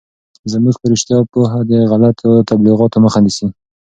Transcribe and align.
زموږ 0.51 0.75
په 0.81 0.85
رشتیا 0.93 1.17
پوهه 1.33 1.59
د 1.71 1.73
غلطو 1.91 2.29
تبلیغاتو 2.49 2.97
مخه 3.05 3.19
نیسي. 3.25 3.47